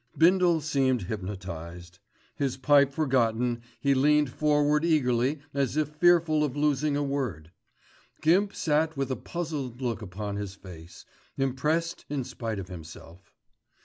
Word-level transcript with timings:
Bindle 0.17 0.61
seemed 0.61 1.03
hypnotised. 1.03 1.99
His 2.35 2.57
pipe 2.57 2.91
forgotten 2.91 3.61
he 3.79 3.93
leaned 3.93 4.31
forward 4.31 4.83
eagerly 4.83 5.41
as 5.53 5.77
if 5.77 5.89
fearful 5.89 6.43
of 6.43 6.57
losing 6.57 6.97
a 6.97 7.03
word. 7.03 7.51
Gimp 8.19 8.55
sat 8.55 8.97
with 8.97 9.11
a 9.11 9.15
puzzled 9.15 9.79
look 9.79 10.01
upon 10.01 10.37
his 10.37 10.55
face, 10.55 11.05
impressed 11.37 12.05
in 12.09 12.23
spite 12.23 12.57
of 12.57 12.67
himself. 12.69 13.35